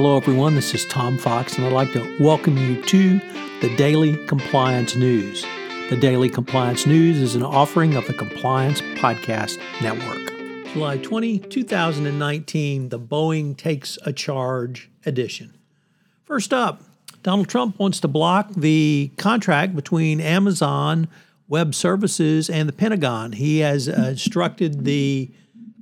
[0.00, 0.54] Hello, everyone.
[0.54, 3.18] This is Tom Fox, and I'd like to welcome you to
[3.60, 5.44] the Daily Compliance News.
[5.90, 10.72] The Daily Compliance News is an offering of the Compliance Podcast Network.
[10.72, 15.54] July 20, 2019, the Boeing Takes a Charge edition.
[16.22, 16.80] First up,
[17.24, 21.08] Donald Trump wants to block the contract between Amazon
[21.48, 23.32] Web Services and the Pentagon.
[23.32, 25.32] He has uh, instructed the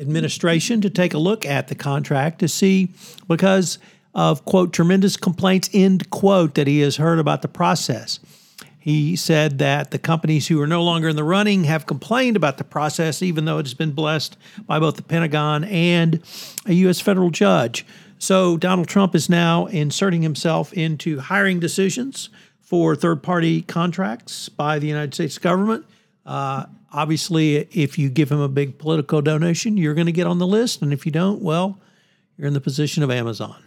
[0.00, 2.88] administration to take a look at the contract to see
[3.28, 3.78] because
[4.14, 8.20] of quote tremendous complaints end quote that he has heard about the process.
[8.80, 12.56] He said that the companies who are no longer in the running have complained about
[12.56, 16.22] the process, even though it has been blessed by both the Pentagon and
[16.64, 16.98] a U.S.
[16.98, 17.84] federal judge.
[18.18, 24.78] So Donald Trump is now inserting himself into hiring decisions for third party contracts by
[24.78, 25.84] the United States government.
[26.24, 30.38] Uh, obviously, if you give him a big political donation, you're going to get on
[30.38, 30.80] the list.
[30.80, 31.78] And if you don't, well,
[32.38, 33.62] you're in the position of Amazon.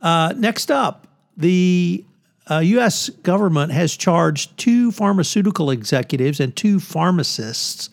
[0.00, 2.04] Uh, next up, the
[2.50, 3.08] uh, U.S.
[3.08, 7.90] government has charged two pharmaceutical executives and two pharmacists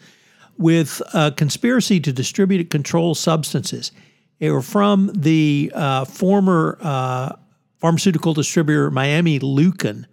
[0.57, 3.91] with a conspiracy to distribute controlled substances.
[4.39, 7.35] They were from the uh, former uh,
[7.79, 10.05] pharmaceutical distributor Miami Luken,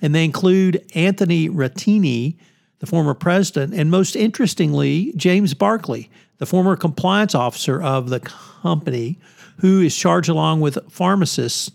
[0.00, 2.36] and they include Anthony Rattini,
[2.80, 9.18] the former president, and most interestingly, James Barclay, the former compliance officer of the company,
[9.58, 11.70] who is charged along with pharmacists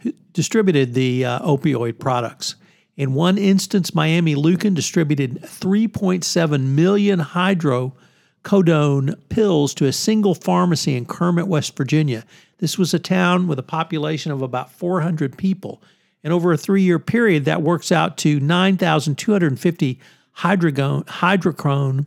[0.00, 2.56] who distributed the uh, opioid products.
[2.96, 11.04] In one instance, Miami Luken distributed 3.7 million hydrocodone pills to a single pharmacy in
[11.04, 12.24] Kermit, West Virginia.
[12.58, 15.82] This was a town with a population of about 400 people.
[16.24, 20.00] And over a three year period, that works out to 9,250
[20.38, 22.06] hydrocodone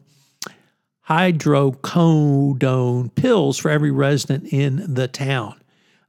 [1.09, 5.59] hydrocodone pills for every resident in the town.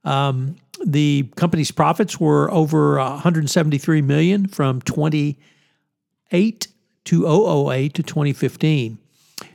[0.04, 6.68] Um, the company's profits were over 173 million from 28
[7.04, 8.98] to 008 to 2015.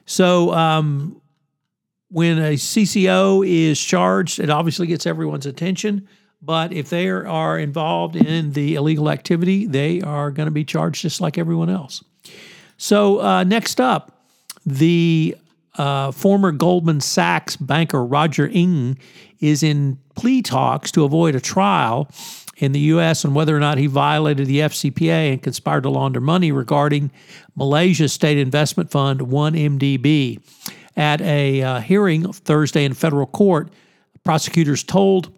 [0.06, 1.22] So um,
[2.10, 6.08] when a CCO is charged, it obviously gets everyone's attention.
[6.42, 11.02] But if they are involved in the illegal activity, they are going to be charged
[11.02, 12.04] just like everyone else.
[12.78, 14.24] So uh, next up,
[14.66, 15.36] the
[15.78, 18.98] uh, former Goldman Sachs banker Roger Ng
[19.40, 22.10] is in plea talks to avoid a trial
[22.58, 23.26] in the U.S.
[23.26, 27.12] on whether or not he violated the FCPA and conspired to launder money regarding
[27.56, 30.42] Malaysia's state investment fund 1MDB.
[30.98, 33.70] At a uh, hearing Thursday in federal court,
[34.24, 35.38] prosecutors told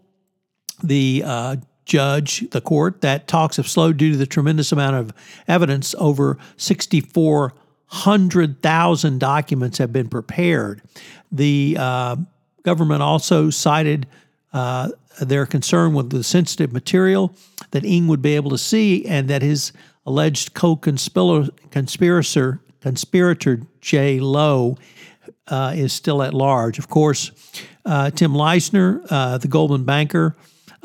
[0.84, 1.56] the uh,
[1.88, 5.14] judge, the court, that talks have slowed due to the tremendous amount of
[5.48, 7.54] evidence over 64
[7.90, 10.82] 100,000 documents have been prepared.
[11.32, 12.18] The uh,
[12.64, 14.08] government also cited
[14.52, 14.90] uh,
[15.22, 17.34] their concern with the sensitive material
[17.72, 19.72] that Ng would be able to see, and that his
[20.06, 21.50] alleged co-conspirator,
[22.82, 24.78] conspirator Jho Low,
[25.48, 26.78] uh, is still at large.
[26.78, 27.32] Of course,
[27.86, 30.36] uh, Tim Leissner, uh, the Goldman banker,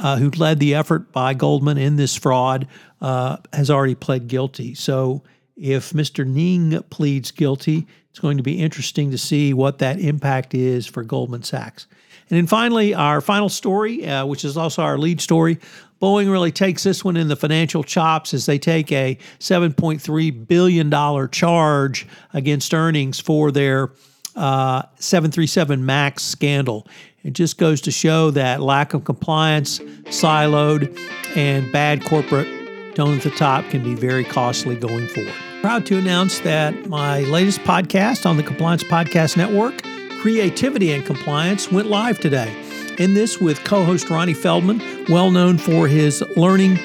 [0.02, 2.68] uh, who led the effort by Goldman in this fraud,
[3.00, 4.74] has already pled guilty.
[4.74, 5.22] So
[5.56, 6.26] if Mr.
[6.26, 11.02] Ng pleads guilty, it's going to be interesting to see what that impact is for
[11.02, 11.86] Goldman Sachs.
[12.28, 15.58] And then finally, our final story, uh, which is also our lead story.
[16.00, 21.30] Boeing really takes this one in the financial chops as they take a $7.3 billion
[21.30, 23.92] charge against earnings for their
[24.36, 26.86] uh, 737 MAX scandal.
[27.22, 30.98] It just goes to show that lack of compliance, siloed,
[31.36, 32.48] and bad corporate
[32.94, 35.32] tone at the top can be very costly going forward.
[35.60, 39.82] Proud to announce that my latest podcast on the Compliance Podcast Network,
[40.20, 42.52] Creativity and Compliance, went live today.
[42.98, 46.78] In this, with co host Ronnie Feldman, well known for his learning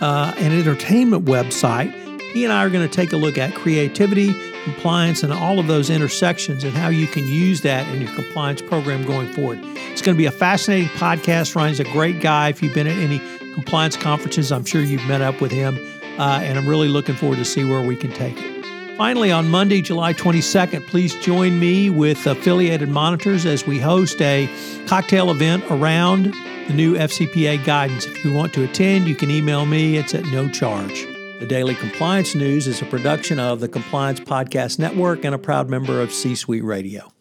[0.00, 1.92] uh, and entertainment website,
[2.32, 4.32] he and I are going to take a look at creativity,
[4.64, 8.62] compliance, and all of those intersections and how you can use that in your compliance
[8.62, 9.60] program going forward.
[9.62, 11.54] It's going to be a fascinating podcast.
[11.54, 12.48] Ryan's a great guy.
[12.48, 13.20] If you've been at any
[13.52, 14.50] compliance conferences.
[14.50, 15.76] I'm sure you've met up with him,
[16.18, 18.96] uh, and I'm really looking forward to see where we can take it.
[18.96, 24.48] Finally, on Monday, July 22nd, please join me with affiliated monitors as we host a
[24.86, 26.34] cocktail event around
[26.68, 28.06] the new FCPA guidance.
[28.06, 29.96] If you want to attend, you can email me.
[29.96, 31.11] It's at no charge.
[31.42, 35.68] The Daily Compliance News is a production of the Compliance Podcast Network and a proud
[35.68, 37.12] member of C Suite Radio.